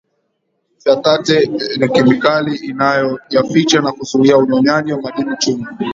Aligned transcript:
Phytate 0.81 1.37
ni 1.79 1.87
kemikali 1.89 2.55
inayoyaficha 2.55 3.81
na 3.81 3.91
kuzuia 3.91 4.37
unyonyaji 4.37 4.93
wa 4.93 5.01
madini 5.01 5.37
chuma 5.37 5.75